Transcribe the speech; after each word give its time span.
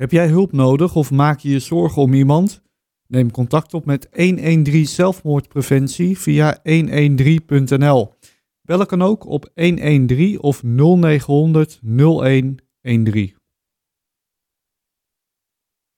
Heb 0.00 0.10
jij 0.10 0.28
hulp 0.28 0.52
nodig 0.52 0.94
of 0.96 1.10
maak 1.10 1.38
je 1.38 1.50
je 1.50 1.58
zorgen 1.58 2.02
om 2.02 2.14
iemand? 2.14 2.62
Neem 3.06 3.30
contact 3.30 3.74
op 3.74 3.84
met 3.84 4.08
113 4.12 4.86
zelfmoordpreventie 4.86 6.18
via 6.18 6.58
113.nl. 6.62 8.14
Bellen 8.62 8.86
kan 8.86 9.02
ook 9.02 9.26
op 9.26 9.50
113 9.54 10.42
of 10.42 10.62
0900 10.62 11.80
0113. 11.82 13.34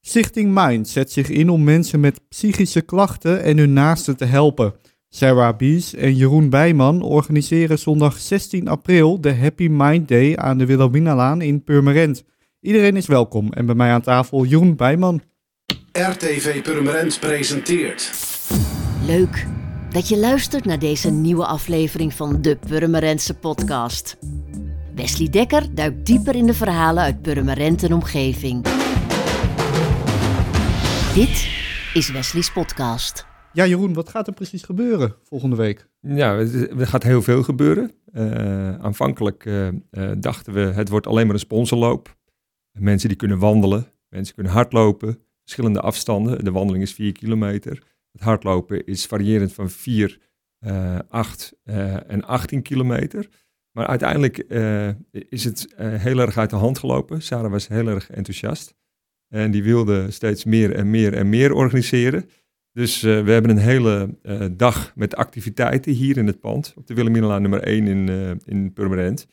Stichting 0.01 0.55
Mind 0.55 0.89
zet 0.89 1.13
zich 1.13 1.29
in 1.29 1.51
om 1.51 1.65
mensen 1.65 2.01
met 2.01 2.29
psychische 2.29 2.81
klachten 2.81 3.43
en 3.43 3.59
hun 3.59 3.73
naasten 3.73 4.17
te 4.17 4.25
helpen. 4.25 4.75
Sarah 5.09 5.57
Bies 5.57 5.95
en 5.95 6.15
Jeroen 6.15 6.51
Bijman 6.51 7.03
organiseren 7.03 7.79
zondag 7.79 8.19
16 8.19 8.69
april 8.69 9.21
de 9.21 9.35
Happy 9.35 9.69
Mind 9.69 10.09
Day 10.09 10.37
aan 10.37 10.59
de 10.59 10.67
Wilhelminalaan 10.67 11.41
in 11.41 11.65
Purmerend. 11.65 12.25
Iedereen 12.63 12.97
is 12.97 13.07
welkom 13.07 13.53
en 13.53 13.67
bij 13.67 13.75
mij 13.75 13.91
aan 13.91 14.01
tafel 14.01 14.45
Jeroen 14.45 14.77
Bijman. 14.77 15.23
RTV 15.93 16.63
Purmerend 16.63 17.21
presenteert. 17.21 18.13
Leuk 19.07 19.47
dat 19.91 20.09
je 20.09 20.19
luistert 20.19 20.65
naar 20.65 20.79
deze 20.79 21.11
nieuwe 21.11 21.47
aflevering 21.47 22.13
van 22.13 22.43
de 22.43 22.57
Purmerendse 22.69 23.35
podcast. 23.35 24.19
Wesley 24.95 25.29
Dekker 25.29 25.75
duikt 25.75 26.07
dieper 26.07 26.35
in 26.35 26.47
de 26.47 26.55
verhalen 26.55 27.03
uit 27.03 27.23
Purmerend 27.23 27.83
en 27.83 27.93
omgeving. 27.93 28.65
Dit 31.15 31.49
is 31.95 32.11
Wesley's 32.13 32.53
podcast. 32.53 33.27
Ja 33.53 33.67
Jeroen, 33.67 33.95
wat 33.95 34.09
gaat 34.09 34.27
er 34.27 34.35
precies 34.35 34.63
gebeuren 34.63 35.15
volgende 35.23 35.57
week? 35.57 35.89
Ja, 36.01 36.37
er 36.79 36.87
gaat 36.87 37.03
heel 37.03 37.23
veel 37.23 37.43
gebeuren. 37.43 37.93
Uh, 38.15 38.75
aanvankelijk 38.75 39.45
uh, 39.45 39.69
uh, 39.69 40.11
dachten 40.19 40.53
we, 40.53 40.61
het 40.61 40.89
wordt 40.89 41.07
alleen 41.07 41.27
maar 41.27 41.35
een 41.35 41.41
sponsorloop. 41.41 42.21
Mensen 42.79 43.09
die 43.09 43.19
kunnen 43.19 43.39
wandelen, 43.39 43.87
mensen 44.09 44.35
kunnen 44.35 44.53
hardlopen, 44.53 45.19
verschillende 45.41 45.81
afstanden. 45.81 46.45
De 46.45 46.51
wandeling 46.51 46.85
is 46.85 46.93
4 46.93 47.13
kilometer. 47.13 47.83
Het 48.13 48.21
hardlopen 48.21 48.87
is 48.87 49.07
variërend 49.07 49.53
van 49.53 49.71
4, 49.71 50.19
8 51.09 51.53
en 52.07 52.25
18 52.25 52.63
kilometer. 52.63 53.29
Maar 53.71 53.87
uiteindelijk 53.87 54.39
is 55.29 55.45
het 55.45 55.75
heel 55.77 56.19
erg 56.19 56.39
uit 56.39 56.51
de 56.51 56.57
hand 56.57 56.79
gelopen. 56.79 57.23
Sarah 57.23 57.51
was 57.51 57.69
heel 57.69 57.87
erg 57.87 58.11
enthousiast. 58.11 58.75
En 59.29 59.51
die 59.51 59.63
wilde 59.63 60.11
steeds 60.11 60.45
meer 60.45 60.75
en 60.75 60.91
meer 60.91 61.15
en 61.15 61.29
meer 61.29 61.53
organiseren. 61.53 62.29
Dus 62.73 63.01
we 63.01 63.09
hebben 63.09 63.51
een 63.51 63.59
hele 63.59 64.19
dag 64.57 64.93
met 64.97 65.17
activiteiten 65.17 65.93
hier 65.93 66.17
in 66.17 66.27
het 66.27 66.41
pand. 66.41 66.73
Op 66.77 66.87
de 66.87 66.95
Wilhelminalaan 66.95 67.43
nummer 67.43 67.63
1 67.63 67.87
in, 67.87 68.09
uh, 68.09 68.31
in 68.45 68.73
Purmerend. 68.73 69.27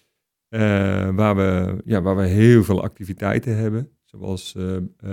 Waar, 1.15 1.35
we, 1.35 1.81
ja, 1.85 2.01
waar 2.01 2.15
we 2.15 2.25
heel 2.25 2.63
veel 2.63 2.83
activiteiten 2.83 3.57
hebben. 3.57 3.89
Zoals 4.03 4.55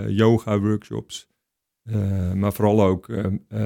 yoga 0.08 0.60
workshops. 0.60 1.28
maar 2.34 2.52
vooral 2.52 2.82
ook 2.82 3.08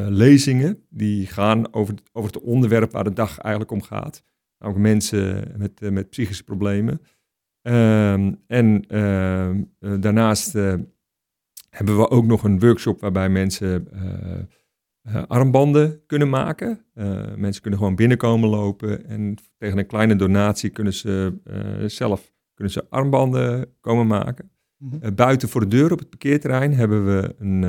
lezingen. 0.08 0.84
Die 0.88 1.26
gaan 1.26 1.74
over, 1.74 1.94
over 2.12 2.32
het 2.32 2.42
onderwerp 2.42 2.92
waar 2.92 3.04
de 3.04 3.12
dag 3.12 3.38
eigenlijk 3.38 3.72
om 3.72 3.82
gaat. 3.82 4.22
Ook 4.58 4.76
mensen 4.76 5.54
met, 5.56 5.90
met 5.90 6.10
psychische 6.10 6.44
problemen. 6.44 7.00
Ehm, 7.62 8.34
en 8.46 8.84
ehm, 8.88 9.64
daarnaast 10.00 10.52
hebben 11.70 11.96
we 11.96 12.10
ook 12.10 12.26
nog 12.26 12.44
een 12.44 12.60
workshop 12.60 13.00
waarbij 13.00 13.28
mensen 13.28 13.88
uh, 15.08 15.22
armbanden 15.26 16.02
kunnen 16.06 16.28
maken. 16.28 16.84
Uh, 16.94 17.34
mensen 17.36 17.62
kunnen 17.62 17.80
gewoon 17.80 17.94
binnenkomen 17.94 18.48
lopen 18.48 19.06
en 19.06 19.34
tegen 19.58 19.78
een 19.78 19.86
kleine 19.86 20.16
donatie 20.16 20.70
kunnen 20.70 20.92
ze 20.92 21.34
zelf 21.86 22.32
kunnen 22.54 22.72
ze 22.72 22.86
armbanden 22.88 23.74
komen 23.80 24.06
maken. 24.06 24.50
Mm 24.76 24.90
-hmm. 25.00 25.14
buiten 25.14 25.48
voor 25.48 25.60
de 25.60 25.66
deur 25.66 25.92
op 25.92 25.98
het 25.98 26.08
parkeerterrein 26.08 26.74
hebben 26.74 27.06
we 27.06 27.34
een, 27.38 27.62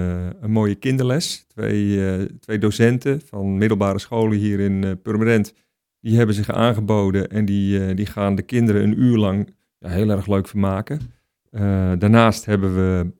een 0.43 0.52
mooie 0.52 0.75
kinderles. 0.75 1.45
Twee, 1.47 2.37
twee 2.39 2.57
docenten 2.57 3.21
van 3.21 3.57
middelbare 3.57 3.99
scholen 3.99 4.37
hier 4.37 4.59
in 4.59 5.02
Purmerend, 5.02 5.53
die 5.99 6.17
hebben 6.17 6.36
zich 6.36 6.52
aangeboden 6.52 7.30
en 7.30 7.45
die, 7.45 7.93
die 7.93 8.05
gaan 8.05 8.36
de 8.36 8.41
kinderen 8.41 8.83
een 8.83 9.02
uur 9.02 9.17
lang 9.17 9.53
ja, 9.80 9.89
heel 9.89 10.09
erg 10.09 10.27
leuk 10.27 10.47
vermaken. 10.47 10.99
daarnaast 11.99 12.45
hebben 12.45 12.75
we 12.75 13.11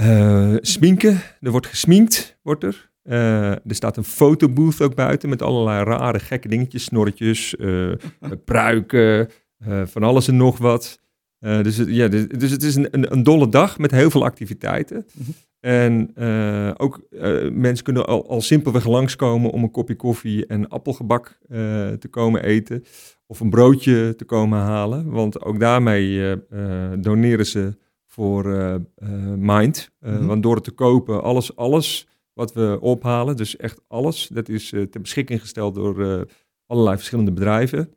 uh, 0.00 0.54
sminken, 0.60 1.20
er 1.40 1.50
wordt 1.50 1.66
gesminkt, 1.66 2.38
wordt 2.42 2.62
er. 2.62 2.90
Uh, 3.04 3.50
er 3.50 3.60
staat 3.74 3.96
een 3.96 4.04
fotobooth 4.04 4.80
ook 4.80 4.94
buiten 4.94 5.28
met 5.28 5.42
allerlei 5.42 5.84
rare 5.84 6.18
gekke 6.18 6.48
dingetjes, 6.48 6.84
snorretjes, 6.84 7.54
uh, 7.58 7.92
pruiken, 8.44 9.28
van 9.84 10.02
alles 10.02 10.28
en 10.28 10.36
nog 10.36 10.58
wat. 10.58 11.00
dus, 11.38 11.76
het, 11.76 11.88
ja, 11.88 12.08
dus, 12.08 12.28
dus 12.28 12.50
het 12.50 12.62
is 12.62 12.74
een, 12.74 12.88
een, 12.90 13.12
een, 13.12 13.22
dolle 13.22 13.48
dag 13.48 13.78
met 13.78 13.90
heel 13.90 14.10
veel 14.10 14.24
activiteiten. 14.24 15.06
Mm 15.12 15.24
-hmm. 15.24 15.34
En 15.60 16.16
ook 16.78 17.00
mensen 17.52 17.84
kunnen 17.84 18.06
al, 18.06 18.28
al 18.28 18.40
simpelweg 18.40 18.86
langskomen 18.86 19.50
om 19.50 19.62
een 19.62 19.70
kopje 19.70 19.96
koffie 19.96 20.46
en 20.46 20.68
appelgebak 20.68 21.38
te 21.98 22.08
komen 22.10 22.42
eten. 22.42 22.84
Of 23.26 23.40
een 23.40 23.50
broodje 23.50 24.14
te 24.16 24.24
komen 24.24 24.58
halen. 24.58 25.10
Want 25.10 25.42
ook 25.42 25.60
daarmee 25.60 26.36
doneren 26.98 27.46
ze 27.46 27.76
voor 28.16 28.46
uh, 28.46 28.74
uh, 28.98 29.08
Mind. 29.36 29.90
Uh, 30.00 30.10
mm 30.10 30.16
-hmm. 30.16 30.26
Want 30.26 30.42
door 30.42 30.54
het 30.54 30.64
te 30.64 30.70
kopen, 30.70 31.22
alles, 31.22 31.56
alles 31.56 32.08
wat 32.32 32.52
we 32.52 32.78
ophalen, 32.80 33.36
dus 33.36 33.56
echt 33.56 33.80
alles, 33.88 34.28
dat 34.28 34.48
is 34.48 34.68
ter 34.68 35.00
beschikking 35.00 35.40
gesteld 35.40 35.74
door 35.74 36.26
allerlei 36.66 36.96
verschillende 36.96 37.32
bedrijven. 37.32 37.94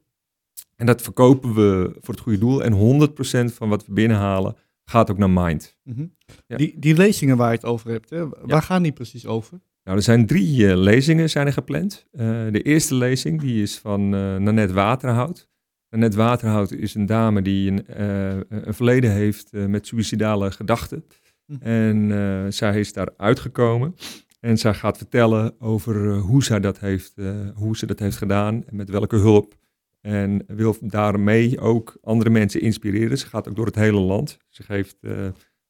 En 0.76 0.86
dat 0.86 1.02
verkopen 1.02 1.54
we 1.54 1.96
voor 2.00 2.14
het 2.14 2.24
goede 2.24 2.38
doel. 2.38 2.64
En 2.64 3.10
100% 3.52 3.54
van 3.54 3.70
wat 3.70 3.86
we 3.86 3.94
binnenhalen 3.94 4.56
gaat 4.84 5.12
ook 5.12 5.18
naar 5.18 5.30
Mind. 5.30 5.78
Mm 5.84 5.94
-hmm. 5.96 6.16
ja. 6.48 6.58
die, 6.58 6.76
die 6.80 6.96
lezingen 6.96 7.38
waar 7.38 7.50
je 7.50 7.56
het 7.56 7.66
over 7.66 7.92
hebt, 7.92 8.10
hè, 8.10 8.30
waar 8.30 8.40
ja. 8.46 8.60
gaan 8.60 8.84
die 8.84 8.92
precies 8.92 9.26
over? 9.26 9.60
Nou, 9.84 9.98
er 9.98 10.04
zijn 10.04 10.26
drie 10.26 10.78
lezingen 10.78 11.30
zijn 11.30 11.48
er 11.48 11.54
gepland. 11.54 12.06
de 12.52 12.62
eerste 12.64 12.96
lezing 12.96 13.42
die 13.42 13.62
is 13.62 13.78
van 13.78 14.10
Nanette 14.44 14.74
Waterhout. 14.74 15.49
Net 15.90 16.16
Waterhout 16.16 16.72
is 16.72 16.96
een 16.96 17.06
dame 17.06 17.42
die 17.42 17.72
een, 17.72 17.86
uh, 18.00 18.40
een 18.50 18.74
verleden 18.74 19.12
heeft 19.12 19.54
uh, 19.54 19.66
met 19.66 19.88
suïcidale 19.88 20.52
gedachten. 20.52 21.06
Hm. 21.46 21.56
En 21.60 22.10
uh, 22.10 22.46
zij 22.50 22.80
is 22.80 22.94
daar 22.94 23.10
uitgekomen. 23.18 23.96
En 24.40 24.58
zij 24.58 24.74
gaat 24.74 24.98
vertellen 24.98 25.62
over 25.62 26.16
hoe, 26.16 26.44
zij 26.44 26.60
dat 26.60 26.80
heeft, 26.80 27.14
hoe 27.54 27.78
ze 27.78 27.86
dat 27.86 28.00
heeft 28.00 28.18
gedaan 28.18 28.64
en 28.68 28.76
met 28.76 28.90
welke 28.90 29.16
hulp. 29.16 29.58
En 30.02 30.44
wil 30.48 30.76
daarmee 30.82 31.60
ook 31.60 31.98
andere 32.02 32.30
mensen 32.30 32.62
inspireren. 32.62 33.18
Ze 33.18 33.28
gaat 33.28 33.50
ook 33.50 33.56
door 33.56 33.66
het 33.66 33.76
hele 33.76 34.00
land. 34.00 34.38
Ze 34.50 34.64
geeft 34.64 34.98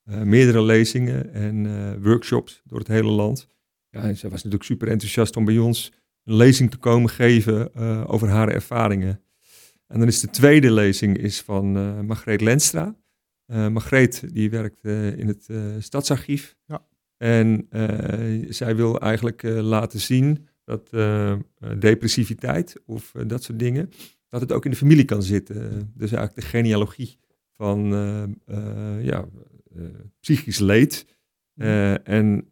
meerdere 0.04 0.62
lezingen 0.62 1.34
en 1.34 2.02
workshops 2.02 2.62
door 2.66 2.80
het 2.80 2.88
hele 2.88 3.10
land. 3.10 3.48
Ja, 3.90 4.02
en 4.02 4.18
zij 4.18 4.30
was 4.30 4.44
natuurlijk 4.44 4.64
super 4.64 4.88
enthousiast 4.88 5.36
om 5.36 5.46
bij 5.46 5.58
ons 5.58 5.92
een 6.24 6.36
lezing 6.36 6.72
te 6.72 6.78
komen 6.78 7.10
geven 7.10 7.76
over 8.08 8.30
haar 8.30 8.50
ervaringen. 8.50 9.22
En 9.90 10.00
dan 10.00 10.08
is 10.08 10.20
de 10.20 10.30
tweede 10.30 10.72
lezing 10.72 11.18
is 11.18 11.42
van 11.42 11.78
uh, 11.78 12.00
Margreet 12.00 12.42
Lenstra. 12.42 12.96
Uh, 13.52 13.68
Margreet 13.68 14.34
die 14.34 14.50
werkt 14.50 14.80
uh, 14.82 15.18
in 15.18 15.28
het 15.28 15.50
stadsarchief. 15.80 16.56
Ja. 16.66 16.88
En 17.18 17.68
zij 18.50 18.76
wil 18.76 19.00
eigenlijk 19.00 19.44
laten 19.44 20.00
zien 20.00 20.48
dat 20.64 20.90
depressiviteit 21.80 22.82
of 22.86 23.14
dat 23.28 23.44
soort 23.44 23.60
dingen, 23.60 23.90
dat 24.30 24.42
het 24.42 24.52
ook 24.52 24.66
in 24.66 24.72
de 24.72 24.78
familie 24.78 25.06
kan 25.06 25.24
zitten. 25.24 25.92
Dus 25.96 26.12
eigenlijk 26.12 26.36
de 26.36 26.58
genealogie 26.58 27.18
van 27.56 27.90
ja, 29.02 29.28
psychisch 30.20 30.60
leed 30.60 31.06
en 32.04 32.46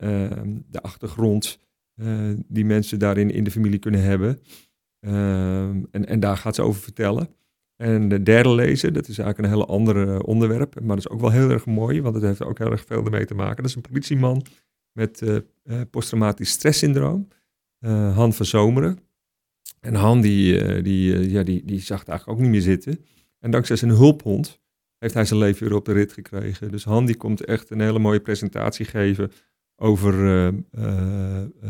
de 0.67 0.81
achtergrond 0.81 1.59
die 2.47 2.65
mensen 2.65 2.99
daarin 2.99 3.31
in 3.31 3.43
de 3.43 3.51
familie 3.51 3.79
kunnen 3.79 4.01
hebben. 4.01 4.39
Um, 4.99 5.87
en, 5.91 6.05
en 6.05 6.19
daar 6.19 6.37
gaat 6.37 6.55
ze 6.55 6.61
over 6.61 6.81
vertellen. 6.81 7.29
En 7.75 8.09
de 8.09 8.23
derde 8.23 8.49
lezen, 8.49 8.93
dat 8.93 9.07
is 9.07 9.17
eigenlijk 9.17 9.37
een 9.37 9.53
hele 9.53 9.71
andere 9.71 10.23
onderwerp, 10.23 10.79
maar 10.79 10.95
dat 10.95 11.05
is 11.05 11.09
ook 11.09 11.19
wel 11.19 11.31
heel 11.31 11.49
erg 11.49 11.65
mooi, 11.65 12.01
want 12.01 12.15
het 12.15 12.23
heeft 12.23 12.43
ook 12.43 12.57
heel 12.57 12.71
erg 12.71 12.85
veel 12.85 13.05
ermee 13.05 13.25
te 13.25 13.33
maken. 13.33 13.55
Dat 13.55 13.65
is 13.65 13.75
een 13.75 13.81
politieman 13.81 14.45
met 14.91 15.21
uh, 15.21 15.37
uh, 15.63 15.81
posttraumatisch 15.91 16.49
stresssyndroom, 16.49 17.27
uh, 17.79 18.15
Han 18.15 18.33
van 18.33 18.45
Zomeren. 18.45 18.99
En 19.79 19.95
Han 19.95 20.21
die, 20.21 20.81
die, 20.81 21.29
ja, 21.29 21.43
die, 21.43 21.65
die 21.65 21.79
zag 21.79 21.99
het 21.99 22.07
eigenlijk 22.09 22.39
ook 22.39 22.45
niet 22.45 22.53
meer 22.53 22.65
zitten. 22.65 23.05
En 23.39 23.51
dankzij 23.51 23.75
zijn 23.75 23.91
hulphond 23.91 24.59
heeft 24.97 25.13
hij 25.13 25.25
zijn 25.25 25.39
leven 25.39 25.67
weer 25.67 25.77
op 25.77 25.85
de 25.85 25.93
rit 25.93 26.13
gekregen. 26.13 26.71
Dus 26.71 26.83
Han 26.83 27.05
die 27.05 27.17
komt 27.17 27.45
echt 27.45 27.69
een 27.69 27.79
hele 27.79 27.99
mooie 27.99 28.19
presentatie 28.19 28.85
geven 28.85 29.31
over, 29.75 30.53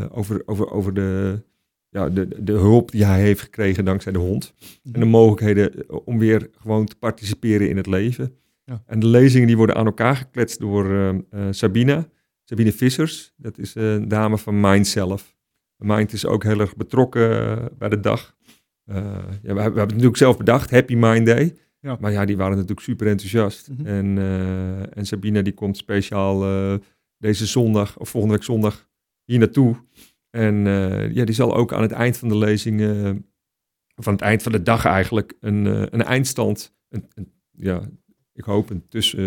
over, 0.10 0.42
over, 0.46 0.72
over 0.72 0.94
de 0.94 1.44
ja, 1.90 2.10
de, 2.10 2.44
de 2.44 2.52
hulp 2.52 2.92
die 2.92 3.06
hij 3.06 3.22
heeft 3.22 3.42
gekregen 3.42 3.86
dankzij 3.86 4.12
de 4.12 4.18
hond. 4.18 4.54
En 4.84 4.92
de 4.92 5.00
mhm. 5.00 5.10
mogelijkheden 5.10 5.74
eh, 5.74 5.98
om 6.06 6.20
weer 6.20 6.50
gewoon 6.62 6.86
te 6.86 6.96
participeren 6.96 7.70
in 7.70 7.78
het 7.78 7.88
leven. 7.88 8.34
Ja. 8.64 8.84
En 8.86 9.00
de 9.00 9.08
lezingen 9.08 9.48
die 9.48 9.58
worden 9.58 9.76
aan 9.76 9.86
elkaar 9.86 10.16
gekletst 10.16 10.60
door 10.60 10.86
uh, 10.86 11.10
uh, 11.10 11.48
Sabina, 11.50 12.08
Sabine 12.44 12.72
Vissers. 12.72 13.34
Dat 13.38 13.58
is 13.58 13.76
een 13.76 14.08
dame 14.08 14.38
van 14.38 14.60
Mind 14.60 14.88
zelf. 14.88 15.36
Mind 15.78 16.14
is 16.14 16.26
ook 16.26 16.44
heel 16.44 16.60
erg 16.60 16.76
betrokken 16.76 17.60
bij 17.78 17.90
de 17.90 18.00
dag. 18.00 18.36
ja, 18.86 18.94
we, 19.42 19.54
we, 19.54 19.62
hebben 19.62 19.80
het 19.80 19.90
natuurlijk 19.90 20.18
zelf 20.18 20.38
bedacht, 20.38 20.72
Happy 20.72 20.96
Mind 20.96 21.26
Day. 21.26 21.56
Ja. 21.80 21.98
Maar 22.00 22.12
ja, 22.12 22.26
die 22.26 22.38
waren 22.38 22.54
natuurlijk 22.54 22.82
super 22.82 23.08
enthousiast. 23.08 23.70
Mhm. 23.70 23.86
en, 23.86 24.18
eh, 24.18 24.98
en 24.98 25.06
Sabina 25.06 25.42
die 25.42 25.54
komt 25.54 25.78
speciaal 25.78 26.44
eh, 26.44 26.80
deze 27.18 27.46
zondag, 27.46 27.98
of 27.98 28.10
volgende 28.10 28.36
week 28.36 28.46
zondag, 28.46 28.90
hier 29.26 29.40
naartoe. 29.40 29.76
En 30.38 30.68
eh, 30.68 31.14
ja, 31.14 31.26
die 31.26 31.36
zal 31.36 31.56
ook 31.56 31.74
aan 31.74 31.82
het 31.82 31.92
eind 31.92 32.18
van 32.18 32.30
de 32.30 32.38
lezing, 32.38 32.82
eh, 32.82 33.12
of 33.96 34.08
aan 34.08 34.14
het 34.14 34.22
eind 34.22 34.44
van 34.44 34.52
de 34.52 34.62
dag 34.64 34.86
eigenlijk, 34.86 35.34
een, 35.40 35.68
eh, 35.68 35.82
een 35.90 36.04
eindstand, 36.04 36.76
een, 36.90 37.06
een- 37.14 37.32
ja, 37.52 37.82
ik 38.34 38.44
hoop 38.44 38.70
een 38.70 38.88
tussen... 38.90 39.20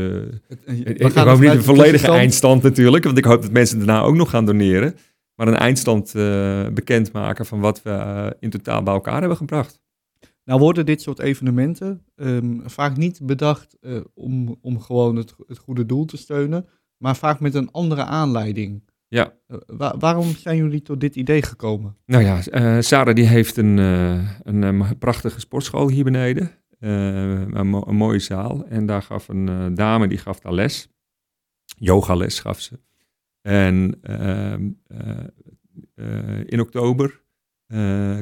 eh, 0.66 0.78
ik, 0.78 1.02
hoop 1.02 1.10
ervan 1.14 1.40
niet 1.40 1.50
een 1.50 1.62
volledige 1.62 2.06
eindstand 2.18 2.62
natuurlijk, 2.62 3.04
want 3.04 3.18
ik 3.18 3.24
hoop 3.24 3.42
dat 3.42 3.50
mensen 3.52 3.78
daarna 3.78 4.00
ook 4.02 4.14
nog 4.14 4.30
gaan 4.30 4.44
doneren. 4.46 4.94
Maar 5.34 5.48
een 5.48 5.54
eindstand 5.56 6.14
eh 6.14 6.68
bekendmaken 6.68 7.46
van 7.46 7.60
wat 7.60 7.82
we 7.82 7.90
eh, 7.90 8.26
in 8.40 8.50
totaal 8.50 8.82
bij 8.82 8.94
elkaar 8.94 9.18
hebben 9.20 9.36
gebracht. 9.36 9.80
Nou 10.44 10.60
worden 10.60 10.86
dit 10.86 11.02
soort 11.02 11.18
evenementen 11.18 12.04
ehm, 12.16 12.58
vaak 12.64 12.96
niet 12.96 13.20
bedacht 13.22 13.76
eh, 13.80 14.00
om, 14.14 14.56
om 14.60 14.80
gewoon 14.80 15.16
het, 15.16 15.34
het 15.46 15.58
goede 15.58 15.86
doel 15.86 16.04
te 16.04 16.16
steunen, 16.16 16.66
maar 16.96 17.16
vaak 17.16 17.40
met 17.40 17.54
een 17.54 17.70
andere 17.70 18.04
aanleiding. 18.04 18.82
Ja. 19.10 19.32
Eh, 19.46 19.56
wa- 19.66 19.96
waarom 19.98 20.24
zijn 20.30 20.56
jullie 20.56 20.82
tot 20.82 21.00
dit 21.00 21.16
idee 21.16 21.42
gekomen? 21.42 21.96
Nou 22.06 22.24
ja, 22.24 22.44
eh, 22.44 22.80
Sarah 22.80 23.14
die 23.14 23.26
heeft 23.26 23.56
een, 23.56 23.78
eh, 23.78 24.30
een, 24.42 24.98
prachtige 24.98 25.40
sportschool 25.40 25.88
hier 25.88 26.04
beneden. 26.04 26.50
Een, 26.78 27.66
mo- 27.66 27.84
een 27.86 27.96
mooie 27.96 28.18
zaal. 28.18 28.66
En 28.66 28.86
daar 28.86 29.02
gaf 29.02 29.28
een 29.28 29.74
dame, 29.74 30.08
die 30.08 30.18
gaf 30.18 30.40
daar 30.40 30.54
les. 30.54 30.88
Yogales 31.76 32.40
gaf 32.40 32.60
ze. 32.60 32.80
En 33.42 33.98
ehm, 34.02 34.68
eh, 34.86 35.18
eh, 35.94 36.40
in 36.46 36.60
oktober 36.60 37.20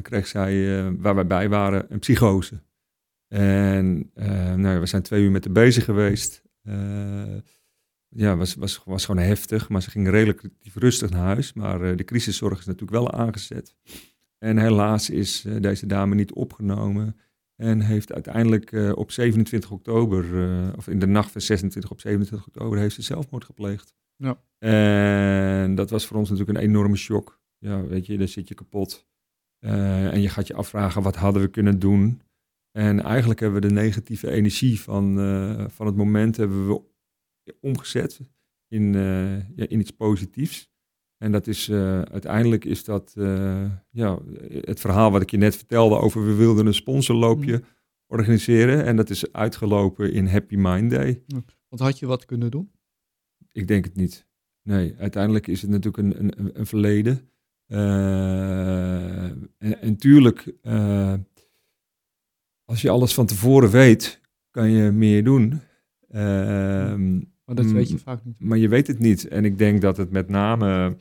kreeg 0.02 0.26
zij, 0.26 0.82
waar 0.96 1.14
wij 1.14 1.26
bij 1.26 1.48
waren, 1.48 1.86
een 1.88 1.98
psychose. 1.98 2.62
En 3.28 4.10
nou 4.56 4.68
ja, 4.68 4.80
we 4.80 4.86
zijn 4.86 5.02
twee 5.02 5.22
uur 5.22 5.30
met 5.30 5.44
haar 5.44 5.52
bezig 5.52 5.84
geweest. 5.84 6.42
Ja, 8.10 8.36
was, 8.36 8.54
was, 8.54 8.82
was 8.84 9.04
gewoon 9.04 9.24
heftig, 9.24 9.68
maar 9.68 9.82
ze 9.82 9.90
ging 9.90 10.08
relatief 10.08 10.74
rustig 10.74 11.10
naar 11.10 11.24
huis. 11.24 11.52
Maar 11.52 11.82
eh, 11.82 11.96
de 11.96 12.04
crisiszorg 12.04 12.58
is 12.58 12.64
natuurlijk 12.64 12.92
wel 12.92 13.12
aangezet. 13.12 13.74
En 14.38 14.58
helaas 14.58 15.10
is 15.10 15.44
eh, 15.44 15.60
deze 15.60 15.86
dame 15.86 16.14
niet 16.14 16.32
opgenomen. 16.32 17.16
En 17.56 17.80
heeft 17.80 18.12
uiteindelijk 18.12 18.72
eh, 18.72 18.92
op 18.94 19.10
27 19.10 19.70
oktober, 19.70 20.24
of 20.76 20.88
in 20.88 20.98
de 20.98 21.06
nacht 21.06 21.30
van 21.30 21.40
26 21.40 21.90
op 21.90 22.00
27 22.00 22.48
oktober, 22.48 22.78
heeft 22.78 22.94
ze 22.94 23.02
zelfmoord 23.02 23.44
gepleegd. 23.44 23.94
Ja. 24.16 24.40
En 24.58 25.74
dat 25.74 25.90
was 25.90 26.06
voor 26.06 26.16
ons 26.16 26.30
natuurlijk 26.30 26.58
een 26.58 26.64
enorme 26.64 26.96
shock. 26.96 27.40
Ja, 27.58 27.86
weet 27.86 28.06
je, 28.06 28.18
dan 28.18 28.28
zit 28.28 28.48
je 28.48 28.54
kapot. 28.54 29.06
En 29.58 30.20
je 30.20 30.28
gaat 30.28 30.46
je 30.46 30.54
afvragen, 30.54 31.02
wat 31.02 31.16
hadden 31.16 31.42
we 31.42 31.48
kunnen 31.48 31.78
doen? 31.78 32.22
En 32.72 33.02
eigenlijk 33.02 33.40
hebben 33.40 33.60
we 33.60 33.68
de 33.68 33.74
negatieve 33.74 34.30
energie 34.30 34.80
van, 34.80 35.14
van 35.70 35.86
het 35.86 35.96
moment 35.96 36.36
hebben 36.36 36.66
we 36.66 36.82
omgezet 37.60 38.20
in, 38.68 38.94
eh, 38.94 39.56
ja, 39.56 39.68
in 39.68 39.80
iets 39.80 39.90
positiefs. 39.90 40.70
En 41.18 41.32
dat 41.32 41.46
is 41.46 41.68
eh, 41.68 42.02
uiteindelijk 42.02 42.64
is 42.64 42.84
dat 42.84 43.14
eh, 43.16 43.70
ja, 43.90 44.18
het 44.48 44.80
verhaal 44.80 45.10
wat 45.10 45.22
ik 45.22 45.30
je 45.30 45.36
net 45.36 45.56
vertelde 45.56 45.96
over 45.96 46.26
we 46.26 46.34
wilden 46.34 46.66
een 46.66 46.74
sponsorloopje 46.74 47.62
organiseren. 48.06 48.84
En 48.84 48.96
dat 48.96 49.10
is 49.10 49.32
uitgelopen 49.32 50.12
in 50.12 50.26
Happy 50.26 50.56
Mind 50.56 50.90
Day. 50.90 51.22
Want 51.68 51.82
had 51.82 51.98
je 51.98 52.06
wat 52.06 52.24
kunnen 52.24 52.50
doen? 52.50 52.70
Ik 53.52 53.68
denk 53.68 53.84
het 53.84 53.96
niet. 53.96 54.26
Nee, 54.62 54.94
uiteindelijk 54.98 55.46
is 55.46 55.62
het 55.62 55.70
natuurlijk 55.70 55.96
een, 55.96 56.22
een, 56.38 56.58
een 56.58 56.66
verleden. 56.66 57.30
Eh, 57.66 59.24
en, 59.24 59.80
en 59.80 59.96
tuurlijk, 59.96 60.54
als 62.64 62.82
je 62.82 62.90
alles 62.90 63.14
van 63.14 63.26
tevoren 63.26 63.70
weet, 63.70 64.20
kan 64.50 64.70
je 64.70 64.90
meer 64.90 65.24
doen. 65.24 65.60
Ehm, 66.08 67.20
Maar 67.48 67.56
dat 67.56 67.66
Mm, 67.66 67.72
weet 67.72 67.88
je 67.88 67.98
vaak 67.98 68.24
niet. 68.24 68.40
maar 68.40 68.58
je 68.58 68.68
weet 68.68 68.86
het 68.86 68.98
niet. 68.98 69.28
En 69.28 69.44
ik 69.44 69.58
denk 69.58 69.80
dat 69.80 69.96
het 69.96 70.10
met 70.10 70.28
name 70.28 70.96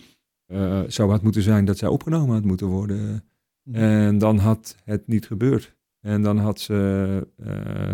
eh, 0.45 0.81
zo 0.88 1.09
had 1.09 1.23
moeten 1.23 1.41
zijn 1.41 1.65
dat 1.65 1.77
zij 1.77 1.88
opgenomen 1.89 2.33
had 2.35 2.45
moeten 2.45 2.67
worden. 2.67 3.23
Mhm. 3.63 3.75
En 3.77 4.17
dan 4.17 4.38
had 4.38 4.75
het 4.83 5.07
niet 5.07 5.25
gebeurd. 5.25 5.75
En 5.99 6.21
dan 6.21 6.38
had 6.38 6.59
ze. 6.59 7.27
eh, 7.38 7.91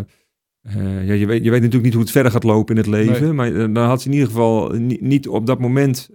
eh, 0.60 1.06
ja, 1.06 1.12
je, 1.12 1.26
weet, 1.26 1.44
je 1.44 1.50
weet 1.50 1.60
natuurlijk 1.60 1.82
niet 1.84 1.92
hoe 1.92 2.02
het 2.02 2.10
verder 2.10 2.32
gaat 2.32 2.42
lopen 2.44 2.74
in 2.74 2.80
het 2.80 2.90
leven. 2.90 3.22
Nee. 3.22 3.32
Maar 3.32 3.72
dan 3.72 3.86
had 3.86 4.02
ze 4.02 4.06
in 4.08 4.14
ieder 4.14 4.28
geval 4.28 4.70
niet, 4.70 5.00
niet 5.00 5.28
op 5.28 5.46
dat 5.46 5.58
moment 5.58 6.10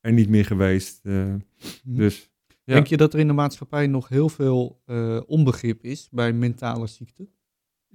er 0.00 0.12
niet 0.12 0.28
meer 0.28 0.44
geweest. 0.44 1.00
Mhm. 1.02 1.38
dus 1.84 2.30
ja. 2.64 2.74
Denk 2.74 2.86
je 2.86 2.96
dat 2.96 3.12
er 3.12 3.18
in 3.20 3.26
de 3.26 3.32
maatschappij 3.32 3.86
nog 3.86 4.08
heel 4.08 4.28
veel 4.28 4.82
onbegrip 5.26 5.82
is 5.84 6.08
bij 6.10 6.32
mentale 6.32 6.86
ziekte? 6.86 7.28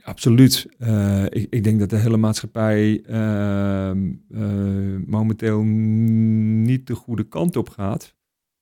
Absoluut. 0.04 0.68
Eh, 0.78 1.24
ik, 1.24 1.48
ik 1.50 1.63
denk 1.63 1.80
dat 1.80 1.90
de 1.90 1.98
hele 1.98 2.18
maatschappij 2.18 3.01
ehm, 3.06 4.12
eh, 4.30 5.06
momenteel 5.06 5.63
niet 5.63 6.88
de 6.88 6.96
goede 6.96 7.28
kant 7.28 7.56
op 7.56 7.69
gaat. 7.69 8.16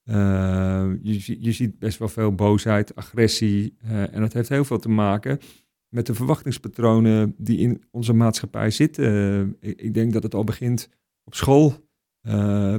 Eh, 0.04 0.90
je, 1.02 1.36
je 1.42 1.52
ziet 1.52 1.78
best 1.78 1.98
wel 1.98 2.08
veel 2.08 2.34
boosheid, 2.34 2.94
agressie. 2.94 3.74
en 3.86 4.20
dat 4.20 4.32
heeft 4.32 4.48
heel 4.48 4.64
veel 4.64 4.78
te 4.78 4.88
maken 4.88 5.38
met 5.88 6.06
de 6.06 6.14
verwachtingspatronen 6.14 7.34
die 7.36 7.58
in 7.58 7.82
onze 7.90 8.12
maatschappij 8.12 8.70
zitten. 8.70 9.56
Ik, 9.60 9.80
ik 9.80 9.94
denk 9.94 10.12
dat 10.12 10.22
het 10.22 10.34
al 10.34 10.44
begint 10.44 10.88
op 11.24 11.34
school. 11.34 11.86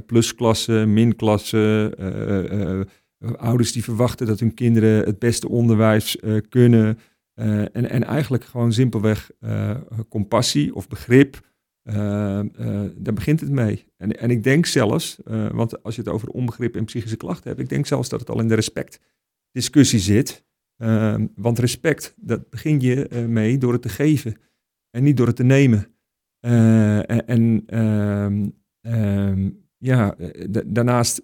Plusklassen, 0.06 0.92
minklassen. 0.92 1.94
ouders 3.36 3.72
die 3.72 3.84
verwachten 3.84 4.26
dat 4.26 4.40
hun 4.40 4.54
kinderen 4.54 5.04
het 5.04 5.18
beste 5.18 5.48
onderwijs 5.48 6.16
kunnen. 6.48 6.98
Eh, 7.40 7.60
en, 7.60 7.90
en 7.90 8.04
eigenlijk 8.04 8.44
gewoon 8.44 8.72
simpelweg 8.72 9.30
eh, 9.40 9.80
compassie 10.08 10.74
of 10.74 10.88
begrip. 10.88 11.48
eh, 11.82 12.40
daar 12.96 13.14
begint 13.14 13.40
het 13.40 13.50
mee. 13.50 13.86
En, 13.96 14.18
en 14.18 14.30
ik 14.30 14.42
denk 14.42 14.66
zelfs, 14.66 15.18
want 15.52 15.82
als 15.82 15.94
je 15.94 16.00
het 16.02 16.10
over 16.10 16.28
onbegrip 16.28 16.76
en 16.76 16.84
psychische 16.84 17.16
klachten 17.16 17.48
hebt, 17.48 17.60
ik 17.60 17.68
denk 17.68 17.86
zelfs 17.86 18.08
dat 18.08 18.20
het 18.20 18.30
al 18.30 18.40
in 18.40 18.48
de 18.48 18.54
respectdiscussie 18.54 19.98
zit. 19.98 20.44
Ehm, 20.76 21.26
want 21.34 21.58
respect, 21.58 22.14
dat 22.16 22.50
begin 22.50 22.80
je 22.80 23.24
mee 23.28 23.58
door 23.58 23.72
het 23.72 23.82
te 23.82 23.88
geven 23.88 24.36
en 24.90 25.02
niet 25.02 25.16
door 25.16 25.26
het 25.26 25.36
te 25.36 25.44
nemen. 25.44 25.94
En 26.40 27.62
ehm, 27.66 28.48
ehm, 28.80 29.50
ja, 29.78 30.16
da- 30.50 30.62
daarnaast 30.66 31.22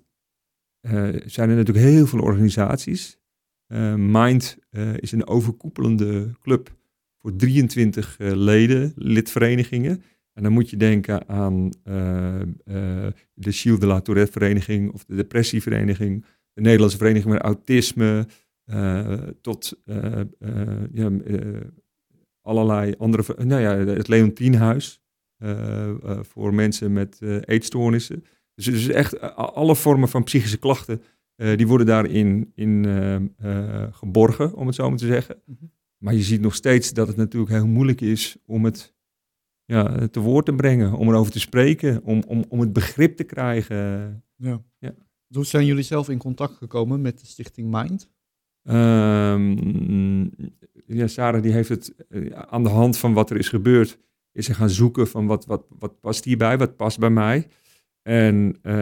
zijn 1.26 1.50
er 1.50 1.56
natuurlijk 1.56 1.86
heel 1.86 2.06
veel 2.06 2.20
organisaties. 2.20 3.18
Eh, 3.66 3.94
Mind 3.94 4.58
eh, 4.70 4.96
is 4.96 5.12
een 5.12 5.26
overkoepelende 5.26 6.32
club 6.40 6.76
voor 7.18 7.36
23 7.36 8.18
eh, 8.18 8.32
leden, 8.34 8.92
lidverenigingen. 8.96 10.02
En 10.32 10.42
dan 10.42 10.52
moet 10.52 10.70
je 10.70 10.76
denken 10.76 11.28
aan 11.28 11.70
de 13.34 13.50
Shield 13.52 13.80
de 13.80 13.86
la 13.86 14.00
Tourette 14.00 14.32
vereniging 14.32 14.92
of 14.92 15.04
de 15.04 15.14
depressievereniging, 15.14 16.24
de 16.52 16.60
Nederlandse 16.60 16.96
vereniging 16.96 17.32
met 17.32 17.42
autisme, 17.42 18.26
tot 19.40 19.82
ja, 20.92 21.10
allerlei 22.40 22.94
andere, 22.98 23.44
nou 23.44 23.60
ja, 23.60 23.76
het 23.76 24.08
Leontienhuis 24.08 25.00
eh, 25.36 25.90
voor 26.20 26.54
mensen 26.54 26.92
met 26.92 27.18
eetstoornissen. 27.40 28.24
Dus, 28.54 28.64
dus 28.64 28.88
echt 28.88 29.20
alle 29.36 29.76
vormen 29.76 30.08
van 30.08 30.24
psychische 30.24 30.58
klachten 30.58 31.02
eh, 31.36 31.56
die 31.56 31.66
worden 31.66 31.86
daarin 31.86 32.52
in, 32.54 32.84
eh, 32.84 33.14
eh, 33.14 33.94
geborgen, 33.94 34.54
om 34.54 34.66
het 34.66 34.74
zo 34.74 34.88
maar 34.88 34.98
te 34.98 35.06
zeggen. 35.06 35.42
Mhm. 35.44 35.64
Maar 35.96 36.14
je 36.14 36.22
ziet 36.22 36.40
nog 36.40 36.54
steeds 36.54 36.92
dat 36.92 37.08
het 37.08 37.16
natuurlijk 37.16 37.52
heel 37.52 37.66
moeilijk 37.66 38.00
is 38.00 38.36
om 38.46 38.64
het 38.64 38.94
ja, 39.64 40.08
te 40.08 40.20
woord 40.20 40.44
te 40.44 40.54
brengen, 40.54 40.92
om 40.92 41.08
erover 41.08 41.32
te 41.32 41.40
spreken, 41.40 42.02
om, 42.04 42.22
om, 42.26 42.44
om 42.48 42.60
het 42.60 42.72
begrip 42.72 43.16
te 43.16 43.24
krijgen. 43.24 43.76
Ja. 44.36 44.62
Ja. 44.78 44.94
Hoe 45.28 45.44
zijn 45.44 45.66
jullie 45.66 45.82
zelf 45.82 46.08
in 46.08 46.18
contact 46.18 46.54
gekomen 46.54 47.00
met 47.00 47.20
de 47.20 47.26
stichting 47.26 47.70
Mind? 47.70 48.10
Ehm, 48.62 50.20
ja, 50.86 51.06
Sarah 51.06 51.42
die 51.42 51.52
heeft 51.52 51.68
het 51.68 51.94
aan 52.30 52.62
de 52.62 52.68
hand 52.68 52.98
van 52.98 53.12
wat 53.12 53.30
er 53.30 53.36
is 53.36 53.48
gebeurd, 53.48 53.98
is 54.32 54.46
ze 54.46 54.54
gaan 54.54 54.70
zoeken 54.70 55.08
van 55.08 55.26
wat, 55.26 55.46
wat, 55.46 55.66
wat 55.78 56.00
past 56.00 56.24
hierbij, 56.24 56.58
wat 56.58 56.76
past 56.76 56.98
bij 56.98 57.10
mij. 57.10 57.48
En 58.06 58.58
eh, 58.62 58.74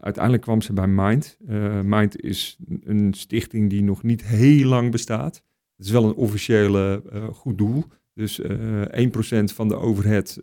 uiteindelijk 0.00 0.42
kwam 0.42 0.60
ze 0.60 0.72
bij 0.72 0.86
Mind. 0.86 1.38
Eh, 1.48 1.80
Mind 1.80 2.20
is 2.20 2.58
een 2.80 3.14
stichting 3.14 3.70
die 3.70 3.82
nog 3.82 4.02
niet 4.02 4.24
heel 4.24 4.68
lang 4.68 4.90
bestaat. 4.90 5.42
Het 5.76 5.86
is 5.86 5.92
wel 5.92 6.04
een 6.04 6.14
officiële 6.14 7.02
eh, 7.12 7.28
goed 7.28 7.58
doel. 7.58 7.84
Dus 8.14 8.40
eh 8.40 9.06
1% 9.42 9.44
van 9.44 9.68
de 9.68 9.76
overhead 9.76 10.42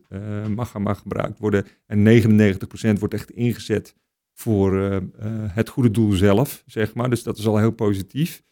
mag, 0.55 0.77
mag 0.77 0.99
gebruikt 0.99 1.39
worden. 1.39 1.65
En 1.85 2.03
99% 2.03 2.99
wordt 2.99 3.13
echt 3.13 3.31
ingezet 3.31 3.95
voor 4.33 5.01
het 5.47 5.69
goede 5.69 5.91
doel 5.91 6.11
zelf, 6.11 6.63
zeg 6.65 6.93
maar. 6.93 7.09
Dus 7.09 7.23
dat 7.23 7.37
is 7.37 7.47
al 7.47 7.57
heel 7.57 7.71
positief. 7.71 8.43